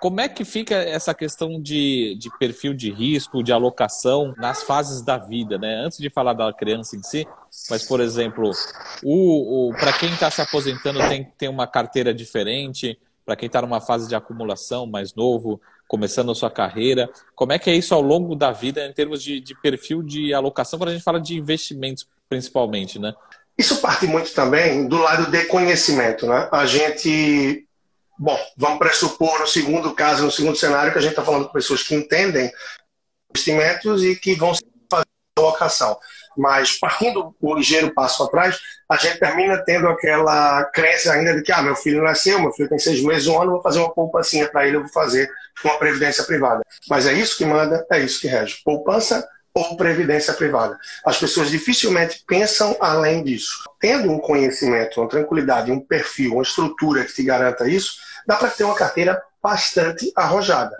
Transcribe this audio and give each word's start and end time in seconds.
Como 0.00 0.20
é 0.20 0.28
que 0.28 0.44
fica 0.44 0.74
essa 0.74 1.12
questão 1.12 1.60
de, 1.60 2.16
de 2.18 2.30
perfil 2.38 2.72
de 2.72 2.90
risco, 2.90 3.42
de 3.42 3.52
alocação 3.52 4.34
nas 4.38 4.62
fases 4.62 5.02
da 5.02 5.18
vida, 5.18 5.58
né? 5.58 5.82
Antes 5.84 5.98
de 5.98 6.08
falar 6.08 6.32
da 6.32 6.52
criança 6.52 6.96
em 6.96 7.02
si, 7.02 7.26
mas, 7.68 7.84
por 7.84 8.00
exemplo, 8.00 8.50
o, 9.02 9.68
o 9.68 9.74
para 9.74 9.92
quem 9.92 10.12
está 10.12 10.30
se 10.30 10.40
aposentando 10.40 10.98
tem, 11.08 11.24
tem 11.36 11.48
uma 11.48 11.66
carteira 11.66 12.14
diferente, 12.14 12.98
para 13.26 13.36
quem 13.36 13.46
está 13.46 13.60
numa 13.60 13.80
fase 13.80 14.08
de 14.08 14.14
acumulação 14.14 14.86
mais 14.86 15.14
novo, 15.14 15.60
começando 15.86 16.30
a 16.30 16.34
sua 16.34 16.50
carreira, 16.50 17.10
como 17.34 17.52
é 17.52 17.58
que 17.58 17.68
é 17.68 17.74
isso 17.74 17.94
ao 17.94 18.00
longo 18.00 18.34
da 18.34 18.52
vida 18.52 18.86
em 18.86 18.92
termos 18.92 19.22
de, 19.22 19.40
de 19.40 19.54
perfil 19.60 20.02
de 20.02 20.32
alocação, 20.32 20.78
quando 20.78 20.90
a 20.90 20.92
gente 20.92 21.04
fala 21.04 21.20
de 21.20 21.36
investimentos 21.36 22.06
principalmente, 22.28 22.98
né? 22.98 23.12
Isso 23.58 23.76
parte 23.80 24.06
muito 24.06 24.32
também 24.32 24.88
do 24.88 24.96
lado 24.96 25.30
de 25.30 25.44
conhecimento, 25.44 26.26
né? 26.26 26.48
A 26.50 26.64
gente, 26.64 27.66
bom, 28.20 28.38
vamos 28.54 28.78
pressupor 28.78 29.40
no 29.40 29.46
segundo 29.46 29.94
caso, 29.94 30.22
no 30.22 30.30
segundo 30.30 30.54
cenário, 30.54 30.92
que 30.92 30.98
a 30.98 31.00
gente 31.00 31.12
está 31.12 31.24
falando 31.24 31.46
com 31.46 31.52
pessoas 31.54 31.82
que 31.82 31.94
entendem 31.94 32.52
investimentos 33.30 34.04
e 34.04 34.14
que 34.14 34.34
vão 34.34 34.52
fazer 34.90 35.06
alocação. 35.38 35.98
Mas 36.36 36.78
partindo 36.78 37.34
um 37.40 37.54
ligeiro 37.54 37.94
passo 37.94 38.22
atrás, 38.22 38.58
a 38.90 38.96
gente 38.96 39.18
termina 39.18 39.64
tendo 39.64 39.88
aquela 39.88 40.64
crença 40.66 41.14
ainda 41.14 41.34
de 41.34 41.42
que, 41.42 41.50
ah, 41.50 41.62
meu 41.62 41.74
filho 41.74 42.02
nasceu, 42.02 42.38
meu 42.38 42.52
filho 42.52 42.68
tem 42.68 42.78
seis 42.78 43.02
meses, 43.02 43.26
um 43.26 43.40
ano, 43.40 43.52
vou 43.52 43.62
fazer 43.62 43.78
uma 43.78 43.92
poupancinha 43.92 44.46
para 44.48 44.66
ele, 44.66 44.76
eu 44.76 44.82
vou 44.82 44.92
fazer 44.92 45.30
uma 45.64 45.78
previdência 45.78 46.22
privada. 46.24 46.60
Mas 46.90 47.06
é 47.06 47.14
isso 47.14 47.38
que 47.38 47.46
manda, 47.46 47.86
é 47.90 48.00
isso 48.00 48.20
que 48.20 48.28
rege. 48.28 48.60
Poupança 48.62 49.26
ou 49.54 49.76
previdência 49.76 50.32
privada. 50.34 50.78
As 51.04 51.18
pessoas 51.18 51.50
dificilmente 51.50 52.22
pensam 52.26 52.76
além 52.80 53.24
disso. 53.24 53.64
Tendo 53.80 54.10
um 54.10 54.18
conhecimento, 54.18 55.00
uma 55.00 55.08
tranquilidade, 55.08 55.72
um 55.72 55.80
perfil, 55.80 56.34
uma 56.34 56.42
estrutura 56.42 57.04
que 57.04 57.12
te 57.12 57.22
garanta 57.22 57.68
isso, 57.68 57.96
dá 58.26 58.36
para 58.36 58.50
ter 58.50 58.64
uma 58.64 58.74
carteira 58.74 59.20
bastante 59.42 60.12
arrojada. 60.14 60.76